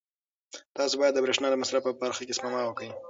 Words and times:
تاسو 0.77 0.93
باید 1.01 1.13
د 1.15 1.19
برېښنا 1.25 1.47
د 1.51 1.55
مصرف 1.61 1.81
په 1.85 1.91
برخه 2.03 2.21
کې 2.27 2.35
سپما 2.37 2.61
وکړئ. 2.65 2.89